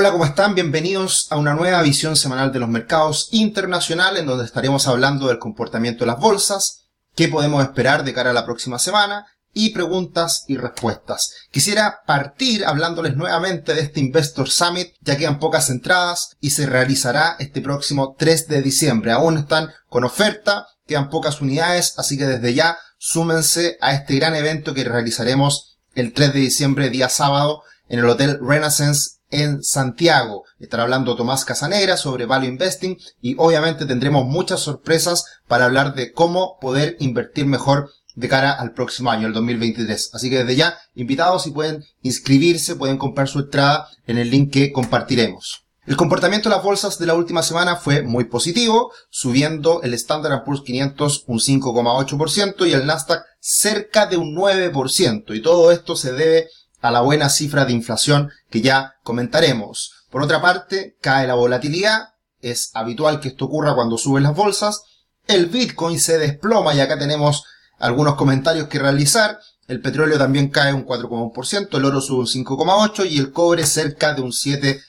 [0.00, 0.54] Hola, ¿cómo están?
[0.54, 5.38] Bienvenidos a una nueva visión semanal de los mercados internacionales en donde estaremos hablando del
[5.38, 10.46] comportamiento de las bolsas, qué podemos esperar de cara a la próxima semana y preguntas
[10.48, 11.34] y respuestas.
[11.50, 17.36] Quisiera partir hablándoles nuevamente de este Investor Summit, ya quedan pocas entradas y se realizará
[17.38, 19.12] este próximo 3 de diciembre.
[19.12, 24.34] Aún están con oferta, quedan pocas unidades, así que desde ya súmense a este gran
[24.34, 30.44] evento que realizaremos el 3 de diciembre, día sábado, en el Hotel Renaissance en Santiago.
[30.58, 36.12] Estará hablando Tomás Casanegra sobre Value Investing y obviamente tendremos muchas sorpresas para hablar de
[36.12, 40.10] cómo poder invertir mejor de cara al próximo año, el 2023.
[40.12, 44.52] Así que desde ya, invitados y pueden inscribirse, pueden comprar su entrada en el link
[44.52, 45.64] que compartiremos.
[45.86, 50.44] El comportamiento de las bolsas de la última semana fue muy positivo, subiendo el Standard
[50.44, 55.34] Poor's 500 un 5,8% y el Nasdaq cerca de un 9%.
[55.34, 56.48] Y todo esto se debe
[56.80, 59.92] a la buena cifra de inflación que ya comentaremos.
[60.10, 64.82] Por otra parte, cae la volatilidad, es habitual que esto ocurra cuando suben las bolsas,
[65.26, 67.44] el Bitcoin se desploma y acá tenemos
[67.78, 73.08] algunos comentarios que realizar, el petróleo también cae un 4,1%, el oro sube un 5,8%
[73.08, 74.80] y el cobre cerca de un 7%.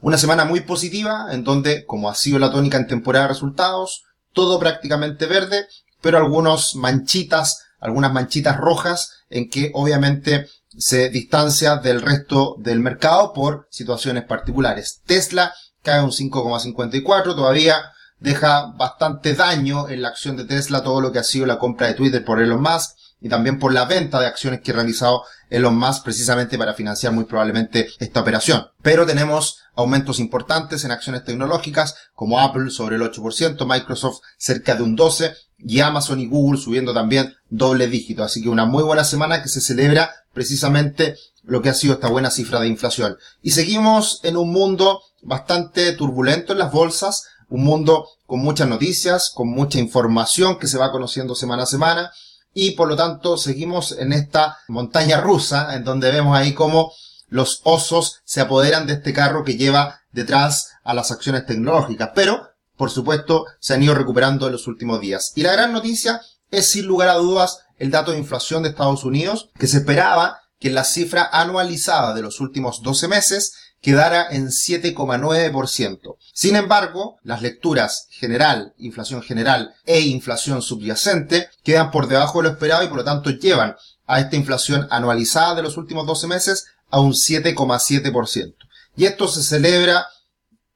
[0.00, 4.04] Una semana muy positiva en donde, como ha sido la tónica en temporada de resultados,
[4.32, 5.66] todo prácticamente verde,
[6.00, 10.46] pero algunos manchitas, algunas manchitas rojas en que obviamente
[10.78, 15.00] se distancia del resto del mercado por situaciones particulares.
[15.06, 17.76] Tesla cae un 5,54, todavía
[18.18, 21.88] deja bastante daño en la acción de Tesla todo lo que ha sido la compra
[21.88, 25.22] de Twitter por Elon Musk y también por la venta de acciones que ha realizado
[25.48, 28.66] Elon Musk precisamente para financiar muy probablemente esta operación.
[28.82, 34.82] Pero tenemos aumentos importantes en acciones tecnológicas como Apple sobre el 8%, Microsoft cerca de
[34.82, 38.22] un 12% y Amazon y Google subiendo también doble dígito.
[38.22, 42.08] Así que una muy buena semana que se celebra precisamente lo que ha sido esta
[42.08, 43.16] buena cifra de inflación.
[43.40, 49.32] Y seguimos en un mundo bastante turbulento en las bolsas, un mundo con muchas noticias,
[49.34, 52.12] con mucha información que se va conociendo semana a semana
[52.54, 56.92] y por lo tanto seguimos en esta montaña rusa en donde vemos ahí cómo
[57.28, 62.48] los osos se apoderan de este carro que lleva detrás a las acciones tecnológicas, pero
[62.76, 65.32] por supuesto se han ido recuperando en los últimos días.
[65.34, 66.20] Y la gran noticia
[66.50, 70.40] es sin lugar a dudas el dato de inflación de Estados Unidos, que se esperaba
[70.60, 73.54] que la cifra anualizada de los últimos 12 meses
[73.84, 76.16] quedara en 7,9%.
[76.32, 82.54] Sin embargo, las lecturas general, inflación general e inflación subyacente quedan por debajo de lo
[82.54, 86.64] esperado y por lo tanto llevan a esta inflación anualizada de los últimos 12 meses
[86.90, 88.54] a un 7,7%.
[88.96, 90.06] Y esto se celebra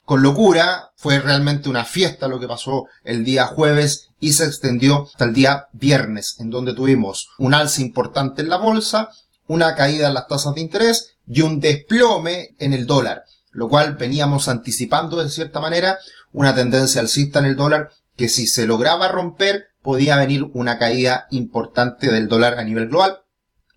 [0.04, 5.06] con locura, fue realmente una fiesta lo que pasó el día jueves y se extendió
[5.06, 9.08] hasta el día viernes, en donde tuvimos un alza importante en la bolsa,
[9.46, 13.96] una caída en las tasas de interés y un desplome en el dólar, lo cual
[13.96, 15.98] veníamos anticipando de cierta manera
[16.32, 21.26] una tendencia alcista en el dólar que si se lograba romper podía venir una caída
[21.30, 23.20] importante del dólar a nivel global.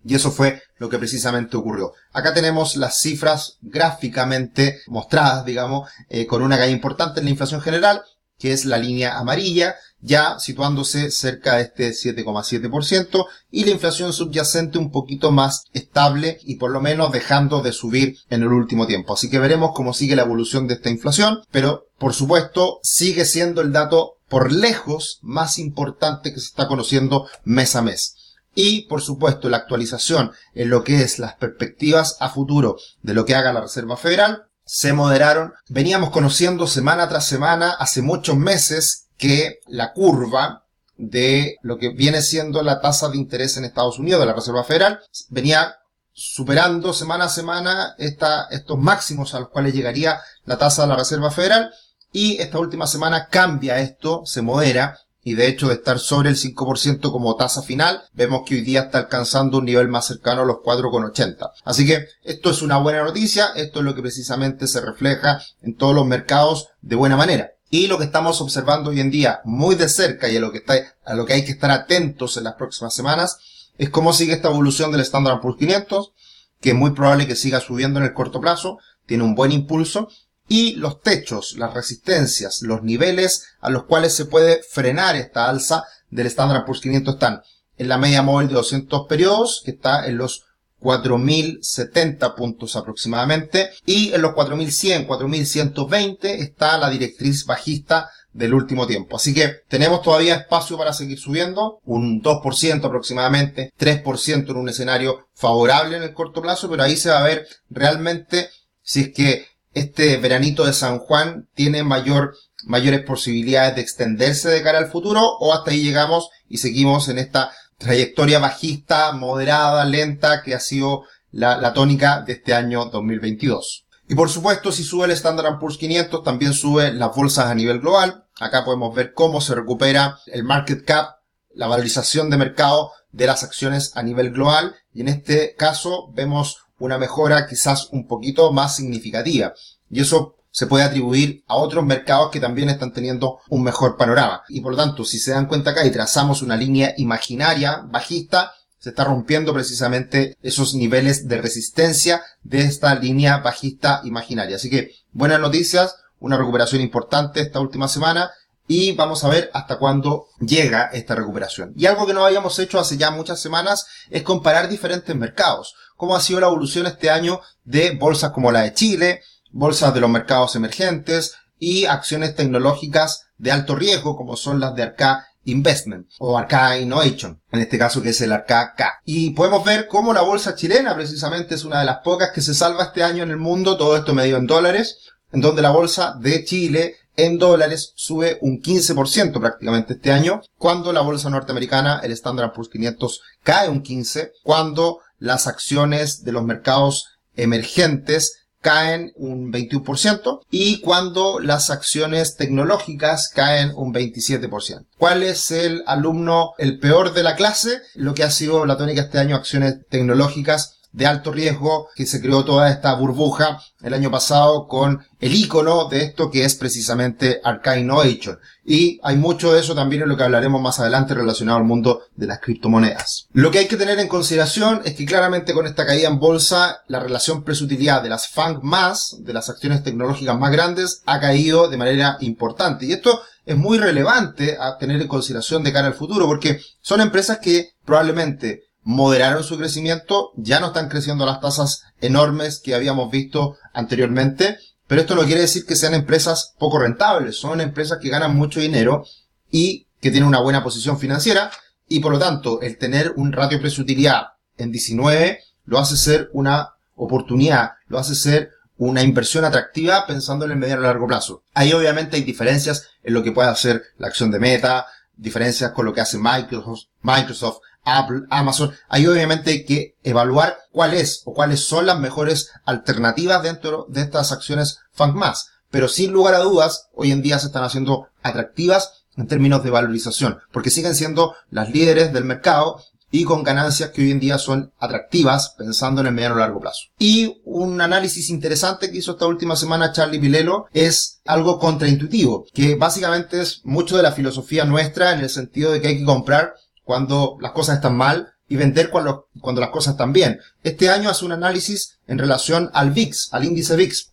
[0.04, 1.92] Y eso fue lo que precisamente ocurrió.
[2.12, 7.60] Acá tenemos las cifras gráficamente mostradas, digamos, eh, con una caída importante en la inflación
[7.60, 8.02] general,
[8.42, 14.78] que es la línea amarilla, ya situándose cerca de este 7,7%, y la inflación subyacente
[14.78, 19.14] un poquito más estable y por lo menos dejando de subir en el último tiempo.
[19.14, 23.60] Así que veremos cómo sigue la evolución de esta inflación, pero por supuesto sigue siendo
[23.60, 28.16] el dato por lejos más importante que se está conociendo mes a mes
[28.56, 33.24] y, por supuesto, la actualización en lo que es las perspectivas a futuro de lo
[33.24, 35.52] que haga la Reserva Federal, se moderaron.
[35.68, 40.64] Veníamos conociendo semana tras semana, hace muchos meses, que la curva
[40.96, 44.64] de lo que viene siendo la tasa de interés en Estados Unidos de la Reserva
[44.64, 45.00] Federal
[45.30, 45.76] venía
[46.12, 51.30] superando semana a semana estos máximos a los cuales llegaría la tasa de la Reserva
[51.30, 51.72] Federal
[52.12, 56.36] y esta última semana cambia esto, se modera y de hecho de estar sobre el
[56.36, 60.44] 5% como tasa final, vemos que hoy día está alcanzando un nivel más cercano a
[60.44, 61.50] los 4,80.
[61.64, 65.76] Así que esto es una buena noticia, esto es lo que precisamente se refleja en
[65.76, 67.52] todos los mercados de buena manera.
[67.70, 70.58] Y lo que estamos observando hoy en día muy de cerca y a lo que,
[70.58, 70.74] está,
[71.04, 73.38] a lo que hay que estar atentos en las próximas semanas
[73.78, 76.12] es cómo sigue esta evolución del Standard Poor's 500,
[76.60, 80.08] que es muy probable que siga subiendo en el corto plazo, tiene un buen impulso
[80.48, 85.84] y los techos, las resistencias, los niveles a los cuales se puede frenar esta alza
[86.10, 87.42] del Standard Poor's 500 están
[87.76, 90.44] en la media móvil de 200 periodos, que está en los
[90.80, 99.16] 4.070 puntos aproximadamente, y en los 4.100, 4.120 está la directriz bajista del último tiempo.
[99.16, 105.28] Así que tenemos todavía espacio para seguir subiendo, un 2% aproximadamente, 3% en un escenario
[105.34, 108.48] favorable en el corto plazo, pero ahí se va a ver realmente
[108.82, 112.34] si es que este veranito de San Juan tiene mayor,
[112.64, 117.18] mayores posibilidades de extenderse de cara al futuro o hasta ahí llegamos y seguimos en
[117.18, 123.86] esta trayectoria bajista, moderada, lenta que ha sido la, tónica de este año 2022.
[124.08, 127.80] Y por supuesto, si sube el Standard Poor's 500, también sube las bolsas a nivel
[127.80, 128.24] global.
[128.38, 131.16] Acá podemos ver cómo se recupera el market cap,
[131.54, 134.74] la valorización de mercado de las acciones a nivel global.
[134.92, 139.54] Y en este caso vemos una mejora quizás un poquito más significativa.
[139.88, 144.42] Y eso se puede atribuir a otros mercados que también están teniendo un mejor panorama.
[144.48, 148.52] Y por lo tanto, si se dan cuenta acá y trazamos una línea imaginaria bajista,
[148.78, 154.56] se está rompiendo precisamente esos niveles de resistencia de esta línea bajista imaginaria.
[154.56, 158.32] Así que buenas noticias, una recuperación importante esta última semana
[158.66, 161.72] y vamos a ver hasta cuándo llega esta recuperación.
[161.76, 165.74] Y algo que no habíamos hecho hace ya muchas semanas es comparar diferentes mercados.
[165.96, 169.20] Cómo ha sido la evolución este año de bolsas como la de Chile,
[169.50, 174.82] bolsas de los mercados emergentes y acciones tecnológicas de alto riesgo como son las de
[174.82, 179.00] Arca Investment o Arca Innovation, en este caso que es el Arca K.
[179.04, 182.54] Y podemos ver cómo la bolsa chilena precisamente es una de las pocas que se
[182.54, 184.98] salva este año en el mundo, todo esto medio en dólares,
[185.32, 190.92] en donde la bolsa de Chile en dólares sube un 15% prácticamente este año, cuando
[190.92, 196.44] la bolsa norteamericana, el Standard Poor's 500, cae un 15%, cuando las acciones de los
[196.44, 197.06] mercados
[197.36, 204.86] emergentes caen un 21% y cuando las acciones tecnológicas caen un 27%.
[204.96, 207.80] ¿Cuál es el alumno el peor de la clase?
[207.94, 212.20] Lo que ha sido la tónica este año, acciones tecnológicas de alto riesgo que se
[212.20, 217.40] creó toda esta burbuja el año pasado con el icono de esto que es precisamente
[217.42, 218.38] Arcane Innovation.
[218.64, 222.02] Y hay mucho de eso también en lo que hablaremos más adelante relacionado al mundo
[222.14, 223.26] de las criptomonedas.
[223.32, 226.82] Lo que hay que tener en consideración es que claramente con esta caída en bolsa,
[226.86, 231.68] la relación presutilidad de las FANG más, de las acciones tecnológicas más grandes, ha caído
[231.68, 232.86] de manera importante.
[232.86, 237.00] Y esto es muy relevante a tener en consideración de cara al futuro porque son
[237.00, 243.10] empresas que probablemente moderaron su crecimiento, ya no están creciendo las tasas enormes que habíamos
[243.10, 248.10] visto anteriormente, pero esto no quiere decir que sean empresas poco rentables, son empresas que
[248.10, 249.04] ganan mucho dinero
[249.50, 251.50] y que tienen una buena posición financiera
[251.88, 256.74] y por lo tanto el tener un ratio precio-utilidad en 19 lo hace ser una
[256.96, 261.44] oportunidad, lo hace ser una inversión atractiva pensando en el mediano y largo plazo.
[261.54, 265.86] Ahí obviamente hay diferencias en lo que puede hacer la acción de Meta, diferencias con
[265.86, 271.60] lo que hace Microsoft, Microsoft Amazon, ahí obviamente hay que evaluar cuál es o cuáles
[271.60, 274.78] son las mejores alternativas dentro de estas acciones
[275.14, 275.48] más.
[275.70, 279.70] Pero sin lugar a dudas, hoy en día se están haciendo atractivas en términos de
[279.70, 284.38] valorización, porque siguen siendo las líderes del mercado y con ganancias que hoy en día
[284.38, 286.88] son atractivas pensando en el mediano y largo plazo.
[286.98, 292.74] Y un análisis interesante que hizo esta última semana Charlie Pilelo es algo contraintuitivo, que
[292.74, 296.54] básicamente es mucho de la filosofía nuestra en el sentido de que hay que comprar
[296.84, 300.40] cuando las cosas están mal y vender cuando, cuando las cosas están bien.
[300.62, 304.08] Este año hace un análisis en relación al VIX, al índice VIX.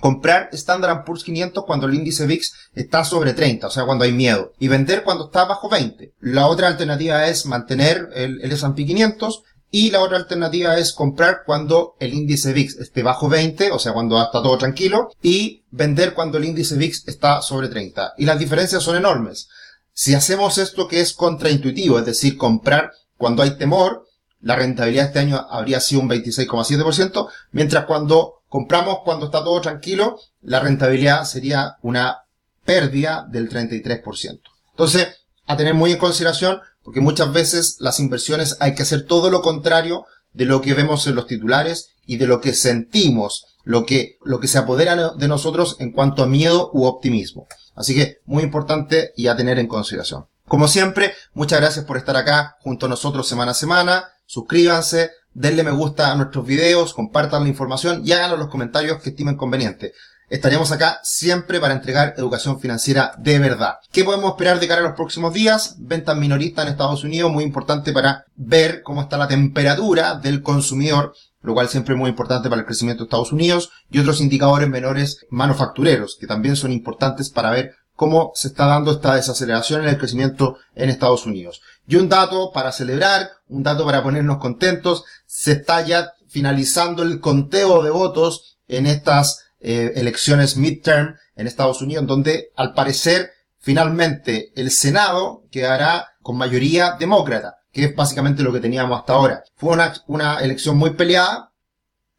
[0.00, 4.12] Comprar Standard Poor's 500 cuando el índice VIX está sobre 30, o sea, cuando hay
[4.12, 4.52] miedo.
[4.58, 6.12] Y vender cuando está bajo 20.
[6.20, 9.42] La otra alternativa es mantener el, el S&P 500
[9.74, 13.94] y la otra alternativa es comprar cuando el índice VIX esté bajo 20, o sea,
[13.94, 18.12] cuando está todo tranquilo, y vender cuando el índice VIX está sobre 30.
[18.18, 19.48] Y las diferencias son enormes.
[19.92, 24.06] Si hacemos esto que es contraintuitivo, es decir, comprar cuando hay temor,
[24.40, 30.18] la rentabilidad este año habría sido un 26,7%, mientras cuando compramos cuando está todo tranquilo,
[30.40, 32.22] la rentabilidad sería una
[32.64, 34.40] pérdida del 33%.
[34.70, 35.08] Entonces,
[35.46, 39.42] a tener muy en consideración, porque muchas veces las inversiones hay que hacer todo lo
[39.42, 44.18] contrario de lo que vemos en los titulares y de lo que sentimos, lo que,
[44.24, 47.46] lo que se apodera de nosotros en cuanto a miedo u optimismo.
[47.74, 50.26] Así que muy importante y a tener en consideración.
[50.46, 54.04] Como siempre, muchas gracias por estar acá junto a nosotros semana a semana.
[54.26, 59.10] Suscríbanse, denle me gusta a nuestros videos, compartan la información y háganos los comentarios que
[59.10, 59.92] estimen conveniente.
[60.28, 63.74] Estaremos acá siempre para entregar educación financiera de verdad.
[63.90, 65.76] ¿Qué podemos esperar de cara a los próximos días?
[65.78, 71.14] Ventas minoristas en Estados Unidos, muy importante para ver cómo está la temperatura del consumidor
[71.42, 74.68] lo cual siempre es muy importante para el crecimiento de Estados Unidos, y otros indicadores
[74.68, 79.88] menores manufactureros, que también son importantes para ver cómo se está dando esta desaceleración en
[79.88, 81.60] el crecimiento en Estados Unidos.
[81.86, 87.20] Y un dato para celebrar, un dato para ponernos contentos, se está ya finalizando el
[87.20, 94.52] conteo de votos en estas eh, elecciones midterm en Estados Unidos, donde al parecer finalmente
[94.56, 99.42] el Senado quedará con mayoría demócrata que es básicamente lo que teníamos hasta ahora.
[99.56, 101.52] Fue una, una elección muy peleada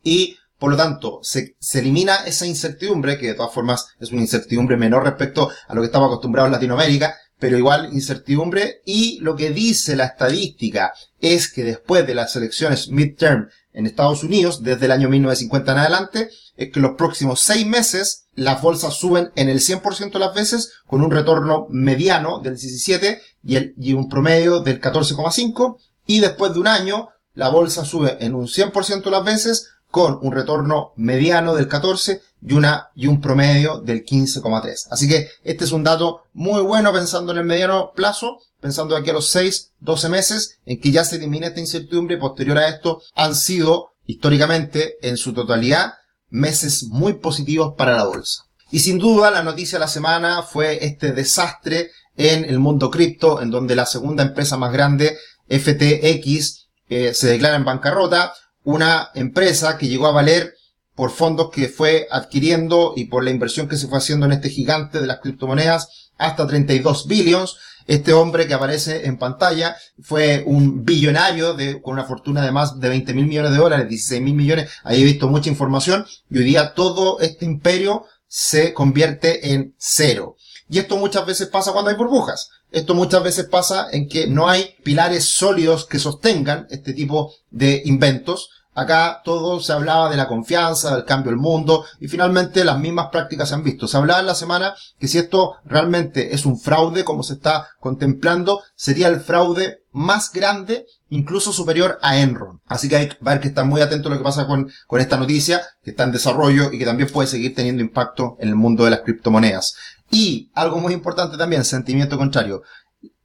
[0.04, 4.22] y Por lo tanto, se, se, elimina esa incertidumbre, que de todas formas es una
[4.22, 8.82] incertidumbre menor respecto a lo que estamos acostumbrados en Latinoamérica, pero igual incertidumbre.
[8.86, 14.24] Y lo que dice la estadística es que después de las elecciones midterm en Estados
[14.24, 18.94] Unidos, desde el año 1950 en adelante, es que los próximos seis meses las bolsas
[18.94, 24.10] suben en el 100% de las veces, con un retorno mediano del 17 y, un
[24.10, 29.12] promedio del 14,5, y después de un año la bolsa sube en un 100% de
[29.12, 34.88] las veces, con un retorno mediano del 14 y una, y un promedio del 15,3.
[34.92, 39.10] Así que este es un dato muy bueno pensando en el mediano plazo, pensando aquí
[39.10, 42.68] a los 6, 12 meses, en que ya se elimina esta incertidumbre y posterior a
[42.68, 45.94] esto han sido, históricamente, en su totalidad,
[46.30, 48.46] meses muy positivos para la bolsa.
[48.72, 53.42] Y sin duda la noticia de la semana fue este desastre en el mundo cripto,
[53.42, 58.34] en donde la segunda empresa más grande, FTX, eh, se declara en bancarrota,
[58.64, 60.54] una empresa que llegó a valer
[60.96, 64.50] por fondos que fue adquiriendo y por la inversión que se fue haciendo en este
[64.50, 67.58] gigante de las criptomonedas hasta 32 billions.
[67.86, 72.80] Este hombre que aparece en pantalla fue un billonario de, con una fortuna de más
[72.80, 74.70] de 20 mil millones de dólares, 16 mil millones.
[74.84, 80.38] Ahí he visto mucha información y hoy día todo este imperio se convierte en cero.
[80.70, 82.50] Y esto muchas veces pasa cuando hay burbujas.
[82.72, 87.84] Esto muchas veces pasa en que no hay pilares sólidos que sostengan este tipo de
[87.86, 88.50] inventos.
[88.76, 93.10] Acá todo se hablaba de la confianza, del cambio del mundo, y finalmente las mismas
[93.12, 93.88] prácticas se han visto.
[93.88, 97.68] Se hablaba en la semana que si esto realmente es un fraude, como se está
[97.80, 102.62] contemplando, sería el fraude más grande, incluso superior a Enron.
[102.66, 105.18] Así que hay que que estar muy atento a lo que pasa con, con esta
[105.18, 108.86] noticia, que está en desarrollo y que también puede seguir teniendo impacto en el mundo
[108.86, 109.76] de las criptomonedas.
[110.10, 112.64] Y algo muy importante también, sentimiento contrario.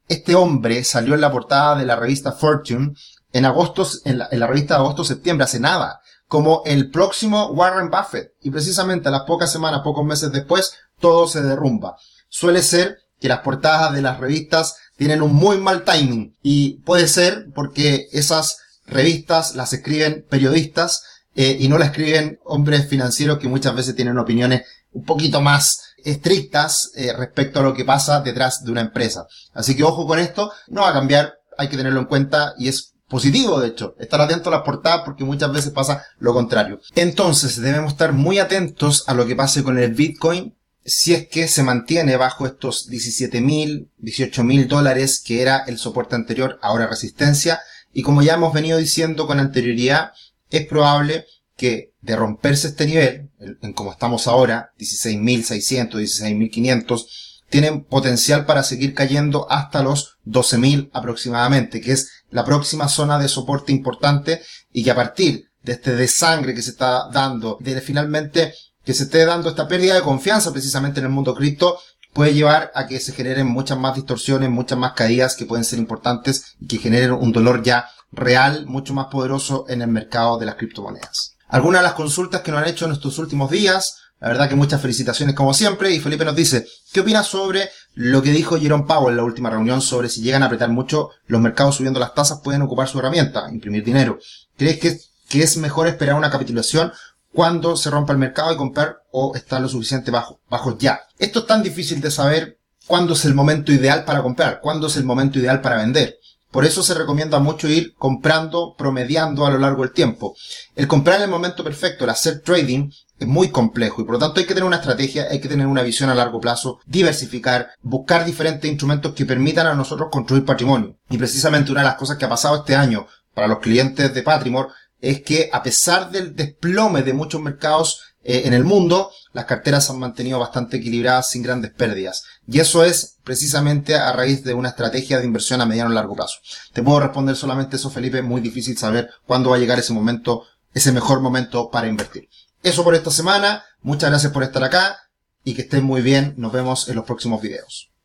[0.09, 2.95] Este hombre salió en la portada de la revista Fortune
[3.32, 7.90] en agosto, en la, en la revista de agosto-septiembre, hace nada, como el próximo Warren
[7.90, 8.32] Buffett.
[8.42, 11.97] Y precisamente a las pocas semanas, pocos meses después, todo se derrumba.
[12.28, 16.37] Suele ser que las portadas de las revistas tienen un muy mal timing.
[16.42, 21.02] Y puede ser porque esas revistas las escriben periodistas
[21.35, 25.94] eh, y no las escriben hombres financieros que muchas veces tienen opiniones un poquito más
[26.04, 29.26] estrictas eh, respecto a lo que pasa detrás de una empresa.
[29.52, 32.68] Así que ojo con esto, no va a cambiar, hay que tenerlo en cuenta y
[32.68, 36.80] es positivo, de hecho, estar atento a las portadas porque muchas veces pasa lo contrario.
[36.94, 41.48] Entonces, debemos estar muy atentos a lo que pase con el Bitcoin si es que
[41.48, 46.86] se mantiene bajo estos 17 mil, 18 mil dólares que era el soporte anterior, ahora
[46.86, 47.60] resistencia.
[47.92, 50.12] Y como ya hemos venido diciendo con anterioridad,
[50.50, 57.06] es probable que de romperse este nivel, en como estamos ahora, 16.600, 16.500,
[57.50, 63.28] tienen potencial para seguir cayendo hasta los 12.000 aproximadamente, que es la próxima zona de
[63.28, 64.42] soporte importante
[64.73, 68.54] y que a partir de este desangre que se está dando, de finalmente
[68.85, 71.78] que se esté dando esta pérdida de confianza precisamente en el mundo cripto,
[72.12, 75.78] puede llevar a que se generen muchas más distorsiones, muchas más caídas que pueden ser
[75.78, 80.47] importantes y que generen un dolor ya real, mucho más poderoso en el mercado de
[80.47, 83.97] las criptomonedas algunas de las consultas que nos han hecho en estos últimos días.
[84.20, 85.92] La verdad que muchas felicitaciones como siempre.
[85.92, 89.50] Y Felipe nos dice, ¿qué opinas sobre lo que dijo Jerome Powell en la última
[89.50, 93.00] reunión sobre si llegan a apretar mucho los mercados subiendo las tasas pueden ocupar su
[93.00, 94.21] herramienta, imprimir dinero?
[94.57, 96.93] ¿Crees que, que es mejor esperar una capitulación
[97.33, 101.00] cuando se rompa el mercado y comprar o estar lo suficiente bajo, bajo ya?
[101.19, 104.97] Esto es tan difícil de saber cuándo es el momento ideal para comprar, cuándo es
[104.97, 106.21] el momento ideal para vender.
[106.52, 110.37] Por eso se recomienda mucho ir comprando, promediando a lo largo del tiempo.
[110.76, 114.18] El comprar en el momento perfecto, el hacer trading, es muy complejo y por lo
[114.18, 117.70] tanto hay que tener una estrategia, hay que tener una visión a largo plazo, diversificar,
[117.82, 120.96] buscar diferentes instrumentos que permitan a nosotros construir patrimonio.
[121.10, 124.22] Y precisamente una de las cosas que ha pasado este año para los clientes de
[124.22, 124.68] Patrimor
[125.00, 129.87] es que a pesar del desplome de muchos mercados eh, en el mundo, las carteras
[129.87, 132.25] se han mantenido bastante equilibradas sin grandes pérdidas.
[132.46, 136.14] Y eso es precisamente a raíz de una estrategia de inversión a mediano y largo
[136.14, 136.38] plazo.
[136.72, 138.22] Te puedo responder solamente eso, Felipe.
[138.22, 140.44] Muy difícil saber cuándo va a llegar ese momento,
[140.75, 142.28] ese mejor momento para invertir.
[142.62, 143.64] Eso por esta semana.
[143.80, 145.08] Muchas gracias por estar acá
[145.44, 146.34] y que estén muy bien.
[146.36, 147.90] Nos vemos en los próximos videos.